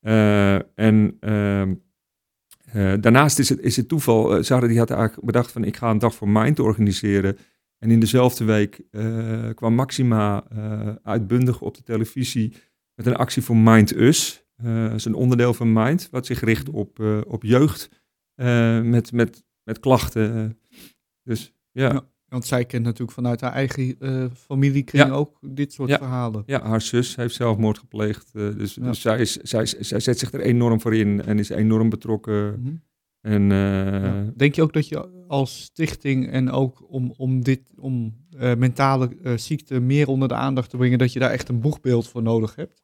En 0.00 1.16
ehm, 1.20 1.74
eh, 2.72 2.94
daarnaast 3.00 3.38
is 3.38 3.48
het, 3.48 3.60
is 3.60 3.76
het 3.76 3.88
toeval, 3.88 4.42
Sarah 4.42 4.68
die 4.68 4.78
had 4.78 4.90
eigenlijk 4.90 5.26
bedacht 5.26 5.52
van 5.52 5.64
ik 5.64 5.76
ga 5.76 5.90
een 5.90 5.98
dag 5.98 6.14
voor 6.14 6.28
Mind 6.28 6.58
organiseren. 6.58 7.36
En 7.80 7.90
in 7.90 8.00
dezelfde 8.00 8.44
week 8.44 8.82
eh, 8.90 9.48
kwam 9.54 9.74
Maxima 9.74 10.44
eh, 10.48 10.94
uitbundig 11.02 11.60
op 11.60 11.76
de 11.76 11.82
televisie 11.82 12.52
met 12.94 13.06
een 13.06 13.16
actie 13.16 13.42
voor 13.42 13.56
Mind 13.56 13.94
Us. 13.96 14.44
Eh, 14.56 14.84
dat 14.84 14.94
is 14.94 15.04
een 15.04 15.14
onderdeel 15.14 15.54
van 15.54 15.72
Mind, 15.72 16.08
wat 16.10 16.26
zich 16.26 16.40
richt 16.40 16.68
op, 16.68 16.98
op 17.26 17.42
jeugd 17.42 17.88
met, 18.82 19.12
met, 19.12 19.44
met 19.62 19.80
klachten. 19.80 20.58
Dus 21.22 21.54
ja. 21.70 21.92
Ja. 21.92 22.08
Want 22.26 22.46
zij 22.46 22.64
kent 22.64 22.84
natuurlijk 22.84 23.12
vanuit 23.12 23.40
haar 23.40 23.52
eigen 23.52 23.96
familiekring 24.36 25.06
Ja. 25.06 25.10
ook 25.10 25.38
dit 25.40 25.72
soort 25.72 25.88
Ja. 25.88 25.98
verhalen. 25.98 26.42
Ja, 26.46 26.62
haar 26.62 26.80
zus 26.80 27.16
heeft 27.16 27.34
zelfmoord 27.34 27.78
gepleegd. 27.78 28.32
dus 28.32 28.74
dus 28.74 29.00
zij, 29.00 29.20
is, 29.20 29.36
zij, 29.36 29.66
zij 29.66 30.00
zet 30.00 30.18
zich 30.18 30.32
er 30.32 30.40
enorm 30.40 30.80
voor 30.80 30.94
in 30.94 31.22
en 31.24 31.38
is 31.38 31.48
enorm 31.48 31.88
betrokken. 31.88 32.60
Mhm. 32.62 32.74
En 33.20 33.52
eh, 33.52 33.58
Ja. 34.02 34.32
Denk 34.36 34.54
je 34.54 34.62
ook 34.62 34.72
dat 34.72 34.88
je 34.88 35.24
als 35.28 35.62
stichting 35.62 36.30
en 36.30 36.50
ook 36.50 36.92
om, 36.92 37.14
om, 37.16 37.42
dit, 37.42 37.60
om 37.76 38.14
eh, 38.38 38.54
mentale 38.54 39.16
eh, 39.22 39.36
ziekte 39.36 39.80
meer 39.80 40.08
onder 40.08 40.28
de 40.28 40.34
aandacht 40.34 40.70
te 40.70 40.76
brengen, 40.76 40.98
dat 40.98 41.12
je 41.12 41.18
daar 41.18 41.30
echt 41.30 41.48
een 41.48 41.60
boegbeeld 41.60 42.08
voor 42.08 42.22
nodig 42.22 42.54
hebt? 42.54 42.82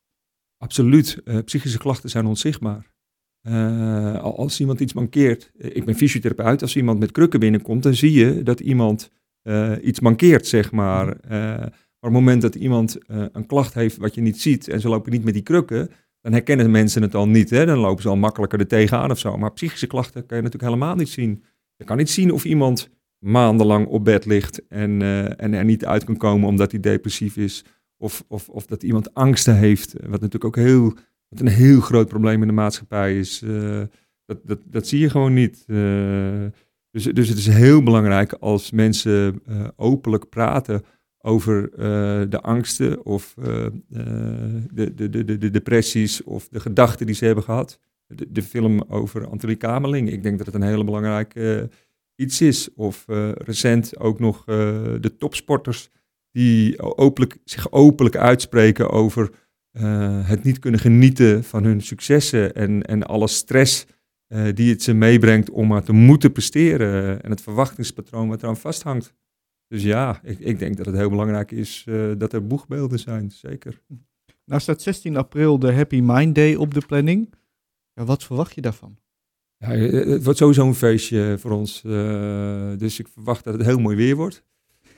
absoluut, 0.59 1.23
psychische 1.45 1.79
klachten 1.79 2.11
zijn 2.11 2.27
onzichtbaar. 2.27 2.95
Al- 4.23 4.37
als 4.37 4.61
iemand 4.61 4.81
iets 4.81 4.93
mankeert, 4.93 5.51
ik 5.55 5.85
ben 5.85 5.95
fysiotherapeut, 5.95 6.63
als 6.63 6.77
iemand 6.77 6.99
met 6.99 7.13
krukken 7.13 7.41
binnenkomt, 7.41 7.83
dan 7.83 7.95
zie 7.95 8.13
je 8.13 8.43
dat 8.43 8.61
iemand 8.61 9.11
iets 9.83 10.01
mankeert, 10.01 10.47
zeg 10.47 10.73
maar. 10.73 11.17
Maar 11.29 11.67
op 11.67 11.73
het 12.01 12.13
moment 12.13 12.43
dat 12.43 12.55
iemand 12.55 12.99
een 13.07 13.47
klacht 13.47 13.75
heeft 13.75 13.97
wat 13.97 14.15
je 14.15 14.21
niet 14.21 14.41
ziet 14.41 14.69
en 14.69 14.81
ze 14.81 14.89
lopen 14.89 15.13
niet 15.13 15.25
met 15.25 15.35
die 15.35 15.43
krukken, 15.43 15.91
dan 16.27 16.35
herkennen 16.35 16.71
mensen 16.71 17.03
het 17.03 17.15
al 17.15 17.29
niet. 17.29 17.51
Hè? 17.51 17.67
Dan 17.67 17.79
lopen 17.79 18.03
ze 18.03 18.09
al 18.09 18.17
makkelijker 18.17 18.59
er 18.59 18.67
tegenaan 18.67 19.11
of 19.11 19.19
zo. 19.19 19.37
Maar 19.37 19.53
psychische 19.53 19.87
klachten 19.87 20.27
kan 20.27 20.37
je 20.37 20.43
natuurlijk 20.43 20.73
helemaal 20.73 20.95
niet 20.95 21.09
zien. 21.09 21.45
Je 21.77 21.85
kan 21.85 21.97
niet 21.97 22.11
zien 22.11 22.33
of 22.33 22.45
iemand 22.45 22.91
maandenlang 23.19 23.87
op 23.87 24.05
bed 24.05 24.25
ligt 24.25 24.67
en, 24.69 25.03
eh, 25.03 25.41
en 25.41 25.55
er 25.55 25.65
niet 25.65 25.85
uit 25.85 26.05
kan 26.05 26.17
komen 26.17 26.49
omdat 26.49 26.71
hij 26.71 26.81
depressief 26.81 27.37
is. 27.37 27.65
Of, 27.97 28.25
of, 28.29 28.49
of 28.49 28.67
dat 28.67 28.83
iemand 28.83 29.15
angsten 29.15 29.57
heeft, 29.57 29.93
wat 29.93 30.21
natuurlijk 30.21 30.45
ook 30.45 30.57
heel, 30.57 30.95
wat 31.29 31.41
een 31.41 31.49
heel 31.49 31.81
groot 31.81 32.09
probleem 32.09 32.43
in 32.43 32.49
de 32.49 32.55
maatschappij 32.55 33.19
is. 33.19 33.43
Eh, 33.43 33.83
dat, 34.25 34.39
dat, 34.45 34.59
dat 34.65 34.87
zie 34.87 35.01
je 35.01 35.11
gewoon 35.11 35.35
niet. 35.35 35.65
Eh, 35.67 36.47
dus, 36.91 37.05
dus 37.05 37.29
het 37.29 37.39
is 37.39 37.47
heel 37.47 37.83
belangrijk 37.83 38.33
als 38.33 38.71
mensen 38.71 39.41
eh, 39.47 39.69
openlijk 39.77 40.29
praten 40.29 40.85
over 41.27 41.73
eh, 41.73 41.79
de 42.29 42.41
angsten 42.41 43.05
of 43.05 43.35
eh, 43.43 43.67
eh, 43.67 43.73
de, 44.73 44.95
de, 44.95 45.11
de, 45.11 45.25
de, 45.25 45.39
de 45.39 45.51
depressies 45.51 46.23
of 46.23 46.49
de 46.49 46.61
gedachten 46.61 47.07
die 47.07 47.15
ze 47.15 47.25
hebben 47.25 47.45
gehad. 47.45 47.79
De, 48.29 48.43
film 48.43 48.83
over 48.89 49.27
Antonie 49.27 49.57
Kamerling, 49.57 50.11
ik 50.11 50.23
denk 50.23 50.37
dat 50.39 50.47
het 50.47 50.55
een 50.55 50.63
hele 50.63 50.85
belangrijk 50.85 51.35
eh, 51.35 51.63
iets 52.17 52.41
is. 52.41 52.75
Of 52.75 53.05
eh, 53.09 53.33
recent 53.33 53.99
ook 53.99 54.19
nog 54.19 54.39
eh, 54.39 54.47
de 55.01 55.17
topsporters 55.19 55.91
die 56.31 56.83
openlijk, 56.83 57.37
zich 57.45 57.73
openlijk 57.73 58.17
uitspreken 58.17 58.91
over 58.91 59.31
eh, 59.71 60.29
het 60.29 60.45
niet 60.45 60.59
kunnen 60.59 60.81
genieten 60.81 61.45
van 61.45 61.65
hun 61.65 61.81
successen 61.81 62.55
en, 62.55 62.83
en 62.83 63.03
alle 63.03 63.29
stress 63.29 63.87
eh, 64.27 64.45
die 64.55 64.71
het 64.71 64.83
ze 64.83 64.93
meebrengt 64.95 65.51
om 65.51 65.67
maar 65.67 65.83
te 65.83 65.93
moeten 65.93 66.33
presteren 66.33 67.23
en 67.23 67.31
het 67.31 67.41
verwachtingspatroon 67.41 68.29
wat 68.29 68.43
eraan 68.43 68.57
vasthangt. 68.57 69.15
Dus 69.69 69.83
ja, 69.83 70.21
ik, 70.23 70.39
ik 70.39 70.59
denk 70.59 70.77
dat 70.77 70.87
het 70.87 70.95
heel 70.97 71.11
belangrijk 71.11 71.51
is 71.51 71.85
eh, 71.89 72.11
dat 72.19 72.33
er 72.33 72.47
boegbeelden 72.47 72.99
zijn, 72.99 73.31
zeker. 73.31 73.81
Nou 74.45 74.61
staat 74.61 74.83
16 74.83 75.17
april 75.17 75.59
de 75.59 75.73
Happy 75.73 76.01
Mind 76.03 76.35
Day 76.35 76.55
op 76.55 76.75
de 76.75 76.83
planning. 76.87 77.35
Ja, 77.95 78.05
wat 78.05 78.25
verwacht 78.25 78.55
je 78.55 78.61
daarvan? 78.61 78.97
Ja, 79.59 79.73
eh, 79.73 79.93
het 80.07 80.25
wordt 80.25 80.39
sowieso 80.39 80.67
een 80.67 80.75
feestje 80.75 81.37
voor 81.39 81.51
ons, 81.51 81.83
eh, 81.85 82.71
dus 82.77 82.99
ik 82.99 83.09
verwacht 83.09 83.45
dat 83.45 83.55
het 83.55 83.65
heel 83.67 83.79
mooi 83.79 83.97
weer 83.97 84.17
wordt. 84.17 84.45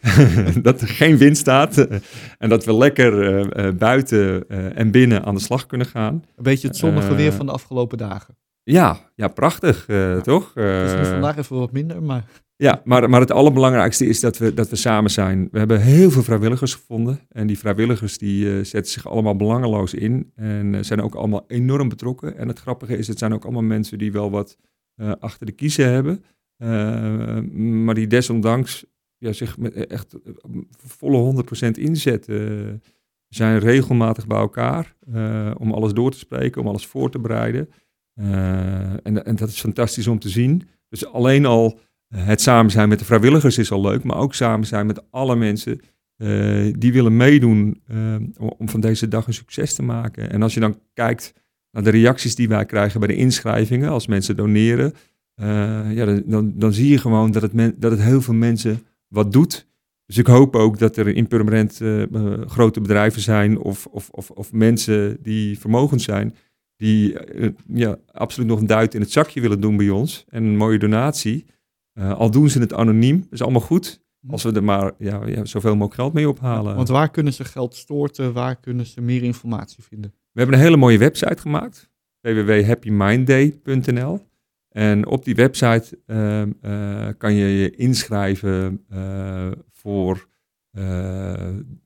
dat 0.62 0.80
er 0.80 0.88
geen 0.88 1.16
wind 1.16 1.36
staat 1.36 1.78
eh, 1.78 1.98
en 2.38 2.48
dat 2.48 2.64
we 2.64 2.74
lekker 2.74 3.22
eh, 3.22 3.66
eh, 3.68 3.74
buiten 3.76 4.48
eh, 4.48 4.78
en 4.78 4.90
binnen 4.90 5.24
aan 5.24 5.34
de 5.34 5.40
slag 5.40 5.66
kunnen 5.66 5.86
gaan. 5.86 6.14
Een 6.36 6.42
beetje 6.42 6.68
het 6.68 6.76
zonnige 6.76 7.08
Eh, 7.10 7.16
weer 7.16 7.32
van 7.32 7.46
de 7.46 7.52
afgelopen 7.52 7.98
dagen. 7.98 8.36
Ja, 8.62 9.10
ja 9.14 9.28
prachtig, 9.28 9.86
eh, 9.88 10.20
toch? 10.20 10.54
Het 10.54 10.88
is 10.88 10.94
nu 10.94 11.00
Eh, 11.00 11.10
vandaag 11.10 11.36
even 11.36 11.56
wat 11.58 11.72
minder, 11.72 12.02
maar 12.02 12.24
Ja, 12.60 12.82
maar, 12.84 13.10
maar 13.10 13.20
het 13.20 13.30
allerbelangrijkste 13.30 14.06
is 14.06 14.20
dat 14.20 14.38
we, 14.38 14.54
dat 14.54 14.68
we 14.68 14.76
samen 14.76 15.10
zijn. 15.10 15.48
We 15.50 15.58
hebben 15.58 15.80
heel 15.80 16.10
veel 16.10 16.22
vrijwilligers 16.22 16.74
gevonden. 16.74 17.20
En 17.28 17.46
die 17.46 17.58
vrijwilligers 17.58 18.18
die 18.18 18.46
eh, 18.46 18.64
zetten 18.64 18.92
zich 18.92 19.08
allemaal 19.08 19.36
belangeloos 19.36 19.94
in. 19.94 20.32
En 20.34 20.74
eh, 20.74 20.82
zijn 20.82 21.02
ook 21.02 21.14
allemaal 21.14 21.44
enorm 21.46 21.88
betrokken. 21.88 22.36
En 22.36 22.48
het 22.48 22.58
grappige 22.58 22.96
is, 22.96 23.08
het 23.08 23.18
zijn 23.18 23.32
ook 23.32 23.44
allemaal 23.44 23.62
mensen 23.62 23.98
die 23.98 24.12
wel 24.12 24.30
wat 24.30 24.58
eh, 24.94 25.12
achter 25.18 25.46
de 25.46 25.52
kiezen 25.52 25.92
hebben. 25.92 26.24
Maar 27.84 27.94
die 27.94 28.06
desondanks 28.06 28.84
ja, 29.18 29.32
zich 29.32 29.58
met 29.58 29.86
echt 29.86 30.16
volle 30.70 31.44
100% 31.66 31.70
inzetten. 31.70 32.82
Zijn 33.28 33.58
regelmatig 33.58 34.26
bij 34.26 34.38
elkaar 34.38 34.96
om 35.58 35.72
alles 35.72 35.92
door 35.92 36.10
te 36.10 36.18
spreken, 36.18 36.60
om 36.60 36.68
alles 36.68 36.86
voor 36.86 37.10
te 37.10 37.18
bereiden. 37.18 37.68
En, 39.02 39.24
en 39.24 39.36
dat 39.36 39.48
is 39.48 39.60
fantastisch 39.60 40.06
om 40.06 40.18
te 40.18 40.28
zien. 40.28 40.68
Dus 40.88 41.06
alleen 41.06 41.46
al 41.46 41.78
het 42.16 42.40
samen 42.40 42.70
zijn 42.70 42.88
met 42.88 42.98
de 42.98 43.04
vrijwilligers 43.04 43.58
is 43.58 43.70
al 43.70 43.80
leuk, 43.80 44.02
maar 44.04 44.16
ook 44.16 44.34
samen 44.34 44.66
zijn 44.66 44.86
met 44.86 45.10
alle 45.10 45.36
mensen 45.36 45.80
eh, 46.16 46.72
die 46.78 46.92
willen 46.92 47.16
meedoen 47.16 47.80
eh, 47.86 48.14
om- 48.38 48.68
van 48.68 48.80
deze 48.80 49.08
dag 49.08 49.26
een 49.26 49.34
succes 49.34 49.74
te 49.74 49.82
maken. 49.82 50.30
En 50.30 50.42
als 50.42 50.54
je 50.54 50.60
dan 50.60 50.78
kijkt 50.94 51.32
naar 51.70 51.82
de 51.82 51.90
reacties 51.90 52.34
die 52.34 52.48
wij 52.48 52.64
krijgen 52.64 53.00
bij 53.00 53.08
de 53.08 53.16
inschrijvingen, 53.16 53.90
als 53.90 54.06
mensen 54.06 54.36
doneren, 54.36 54.94
eh, 55.34 55.92
ja, 55.92 56.20
dan, 56.26 56.52
dan, 56.56 56.72
zie 56.72 56.88
je 56.90 56.98
gewoon 56.98 57.30
dat 57.30 57.42
het, 57.42 57.52
men- 57.52 57.74
dat 57.78 57.90
het 57.90 58.00
heel 58.00 58.20
veel 58.20 58.34
mensen 58.34 58.82
wat 59.08 59.32
doet. 59.32 59.66
Dus 60.06 60.18
ik 60.18 60.26
hoop 60.26 60.56
ook 60.56 60.78
dat 60.78 60.96
er 60.96 61.08
in 61.08 61.28
Purmerend 61.28 61.80
eh, 61.80 62.02
eh, 62.02 62.40
grote 62.46 62.80
bedrijven 62.80 63.20
zijn 63.20 63.58
of, 63.58 63.86
of, 63.86 64.08
of, 64.10 64.30
of 64.30 64.52
mensen 64.52 65.18
die 65.22 65.58
vermogend 65.58 66.02
zijn, 66.02 66.34
die 66.76 67.18
eh, 67.18 67.48
ja, 67.72 67.96
absoluut 68.12 68.48
nog 68.48 68.60
een 68.60 68.66
duit 68.66 68.94
in 68.94 69.00
het 69.00 69.12
zakje 69.12 69.40
willen 69.40 69.60
doen 69.60 69.76
bij 69.76 69.90
ons 69.90 70.24
en 70.28 70.44
een 70.44 70.56
mooie 70.56 70.78
donatie. 70.78 71.44
Eh, 71.98 72.12
al 72.12 72.30
doen 72.30 72.48
ze 72.48 72.60
het 72.60 72.74
anoniem, 72.74 73.26
is 73.30 73.42
allemaal 73.42 73.60
goed. 73.60 74.06
Als 74.28 74.42
we 74.42 74.52
er 74.52 74.64
maar 74.64 74.92
ja, 74.98 75.26
ja, 75.26 75.44
zoveel 75.44 75.72
mogelijk 75.72 75.94
geld 75.94 76.12
mee 76.12 76.28
ophalen. 76.28 76.76
want 76.76 76.88
waar 76.88 77.10
kunnen 77.10 77.32
ze 77.32 77.44
geld 77.44 77.74
storten? 77.74 78.32
Waar 78.32 78.56
kunnen 78.56 78.86
ze 78.86 79.00
meer 79.00 79.22
informatie 79.22 79.82
vinden? 79.82 80.10
We 80.10 80.40
hebben 80.40 80.58
een 80.58 80.64
hele 80.64 80.76
mooie 80.76 80.98
website 80.98 81.40
gemaakt. 81.40 81.90
www.happymindday.nl 82.20 84.26
En 84.68 85.06
op 85.06 85.24
die 85.24 85.34
website 85.34 85.98
ehm, 86.06 86.52
eh, 86.60 87.08
kan 87.18 87.34
je 87.34 87.46
je 87.46 87.70
inschrijven 87.70 88.84
eh, 88.88 89.50
voor 89.70 90.28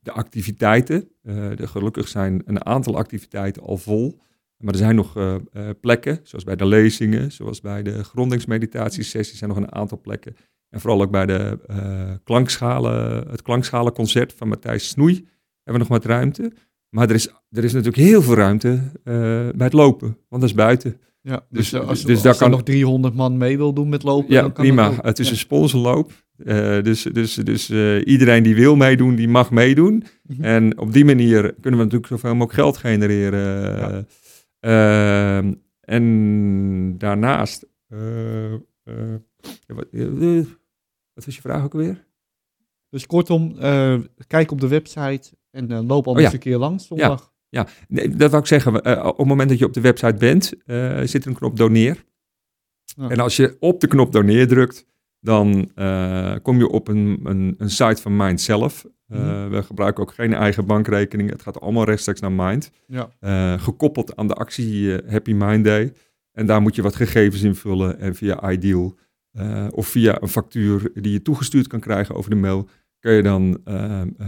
de 0.01 0.11
activiteiten. 0.11 1.09
Er 1.23 1.67
gelukkig 1.67 2.07
zijn 2.07 2.41
een 2.45 2.65
aantal 2.65 2.97
activiteiten 2.97 3.61
al 3.61 3.77
vol. 3.77 4.21
Maar 4.63 4.73
er 4.73 4.79
zijn 4.79 4.95
nog 4.95 5.17
eh, 5.17 5.35
eh, 5.35 5.69
plekken, 5.81 6.19
zoals 6.23 6.43
bij 6.43 6.55
de 6.55 6.65
lezingen, 6.65 7.31
zoals 7.31 7.61
bij 7.61 7.83
de 7.83 8.03
grondingsmeditatiesessies, 8.03 9.37
zijn 9.37 9.49
nog 9.49 9.59
een 9.59 9.73
aantal 9.75 9.99
plekken. 10.01 10.35
En 10.69 10.79
vooral 10.81 11.01
ook 11.01 11.11
bij 11.11 11.25
de 11.25 11.59
eh, 11.67 12.11
klankschalen, 12.23 13.27
het 13.29 13.41
klankschalenconcert 13.41 14.33
van 14.37 14.47
Matthijs 14.47 14.87
Snoei 14.87 15.13
hebben 15.63 15.83
we 15.83 15.89
nog 15.89 16.01
wat 16.01 16.05
ruimte. 16.05 16.51
Maar 16.89 17.09
er 17.09 17.15
is, 17.15 17.27
er 17.49 17.63
is 17.63 17.73
natuurlijk 17.73 18.03
heel 18.03 18.21
veel 18.21 18.35
ruimte 18.35 18.81
bij 19.55 19.65
het 19.65 19.73
lopen, 19.73 20.07
want 20.29 20.41
dat 20.41 20.49
is 20.51 20.55
buiten. 20.55 20.97
Ja, 21.21 21.45
Dus- 21.49 21.69
dus, 21.69 21.79
als, 21.81 22.01
dus 22.01 22.13
als 22.13 22.23
daar 22.23 22.37
kan- 22.37 22.49
nog 22.51 22.63
300 22.63 23.13
man 23.13 23.37
mee 23.37 23.57
wil 23.57 23.73
doen 23.73 23.89
met 23.89 24.03
lopen, 24.03 24.33
Ja, 24.33 24.41
dan 24.41 24.51
kan 24.53 24.65
prima. 24.65 24.93
Het 25.01 25.19
is 25.19 25.25
Ja. 25.25 25.31
een 25.31 25.37
sponsorloop. 25.37 26.11
Dus 26.83 27.03
dus, 27.03 27.33
dus 27.35 27.69
iedereen 28.03 28.43
die 28.43 28.55
wil 28.55 28.75
meedoen, 28.75 29.15
die 29.15 29.27
mag 29.27 29.51
meedoen. 29.51 30.03
Mhm. 30.23 30.43
En 30.43 30.77
op 30.79 30.93
die 30.93 31.05
manier 31.05 31.41
kunnen 31.41 31.79
we 31.79 31.85
natuurlijk 31.85 32.07
zoveel 32.07 32.31
mogelijk 32.35 32.53
geld 32.53 32.77
genereren. 32.77 33.77
Ja. 33.77 34.05
Ehm, 34.63 35.53
en 35.79 36.97
daarnaast... 36.97 37.67
ja, 37.87 39.73
wat, 39.75 39.87
was 41.13 41.35
je 41.35 41.41
vraag 41.41 41.63
ook 41.63 41.73
alweer? 41.73 42.05
Dus 42.89 43.05
kortom, 43.05 43.55
kijk 44.27 44.51
op 44.51 44.61
de 44.61 44.67
website 44.67 45.31
en 45.51 45.85
loop 45.85 46.07
al 46.07 46.13
Oh 46.13 46.19
ja. 46.19 46.33
een 46.33 46.39
keer 46.39 46.57
langs 46.57 46.87
zondag. 46.87 47.33
Nee, 47.87 48.09
dat 48.09 48.29
wou 48.29 48.41
ik 48.41 48.47
zeggen. 48.47 48.75
op 49.05 49.17
het 49.17 49.27
moment 49.27 49.49
dat 49.49 49.59
je 49.59 49.65
op 49.65 49.73
de 49.73 49.81
website 49.81 50.17
bent, 50.17 50.45
zit 51.09 51.23
er 51.23 51.27
een 51.27 51.37
knop 51.37 51.57
doneer. 51.57 52.03
Ja. 52.83 53.09
En 53.09 53.19
als 53.19 53.35
je 53.35 53.57
op 53.59 53.79
de 53.79 53.87
knop 53.87 54.11
doneer 54.11 54.47
drukt, 54.47 54.85
dan 55.19 55.71
kom 56.41 56.57
je 56.57 56.69
op 56.69 56.87
een, 56.87 57.19
een, 57.23 57.55
een 57.57 57.69
site 57.69 58.01
van 58.01 58.15
Mind 58.15 58.41
zelf. 58.41 58.85
Eh, 59.13 59.19
Mhm. 59.19 59.49
We 59.49 59.63
gebruiken 59.63 60.03
ook 60.03 60.13
geen 60.13 60.33
eigen 60.33 60.65
bankrekening. 60.65 61.29
Het 61.29 61.41
gaat 61.41 61.59
allemaal 61.61 61.83
rechtstreeks 61.83 62.19
naar 62.19 62.31
Mind. 62.31 62.71
Ja. 62.87 63.09
Eh, 63.19 63.61
gekoppeld 63.61 64.15
aan 64.15 64.27
de 64.27 64.33
actie 64.33 64.95
eh, 64.97 65.11
Happy 65.11 65.33
Mind 65.33 65.65
Day. 65.65 65.93
En 66.31 66.45
daar 66.45 66.61
moet 66.61 66.75
je 66.75 66.81
wat 66.81 66.95
gegevens 66.95 67.41
invullen. 67.41 67.99
En 67.99 68.15
via 68.15 68.51
iDeal 68.51 68.95
eh, 69.31 69.67
of 69.71 69.87
via 69.87 70.21
een 70.21 70.27
factuur 70.27 70.91
die 70.93 71.11
je 71.11 71.21
toegestuurd 71.21 71.67
kan 71.67 71.79
krijgen 71.79 72.15
over 72.15 72.29
de 72.29 72.35
mail, 72.35 72.67
kun 72.99 73.11
je 73.13 73.23
dan 73.23 73.61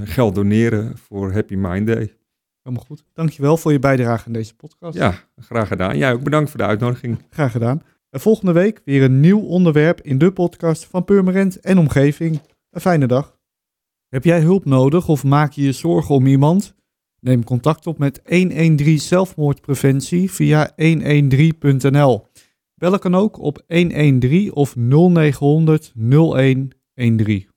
geld 0.04 0.36
doneren 0.36 0.98
voor 0.98 1.32
Happy 1.34 1.56
Mind 1.56 1.88
Day. 1.88 2.14
Helemaal 2.64 2.86
goed. 2.88 3.04
Dankjewel 3.14 3.58
voor 3.58 3.72
je 3.72 3.80
bijdrage 3.80 4.26
aan 4.28 4.34
deze 4.34 4.56
podcast. 4.56 4.98
Ja, 4.98 5.14
graag 5.38 5.68
gedaan. 5.68 5.98
Jij 5.98 6.14
ook 6.14 6.24
bedankt 6.24 6.50
voor 6.50 6.60
de 6.60 6.66
uitnodiging. 6.66 7.18
Graag 7.30 7.52
gedaan. 7.52 7.82
En 8.10 8.20
volgende 8.20 8.52
week 8.52 8.82
weer 8.86 9.04
een 9.04 9.20
nieuw 9.20 9.40
onderwerp 9.40 10.02
in 10.02 10.18
de 10.18 10.32
podcast 10.32 10.86
van 10.86 11.06
Purmerend 11.06 11.60
en 11.60 11.78
omgeving. 11.78 12.42
Een 12.70 12.82
fijne 12.82 13.08
dag. 13.08 13.35
Heb 14.10 14.24
jij 14.24 14.42
hulp 14.42 14.66
nodig 14.66 15.08
of 15.08 15.24
maak 15.24 15.52
je 15.52 15.62
je 15.62 15.72
zorgen 15.72 16.16
om 16.16 16.28
iemand? 16.28 16.76
Neem 17.20 17.44
contact 17.44 17.88
op 17.88 17.98
met 17.98 18.22
113 18.24 19.00
zelfmoordpreventie 19.00 20.32
via 20.32 20.72
113.nl. 20.76 22.28
Bellen 22.76 23.00
kan 23.00 23.16
ook 23.16 23.40
op 23.40 23.64
113 23.68 24.54
of 24.54 24.76
0900 24.76 25.94
0113. 25.96 27.55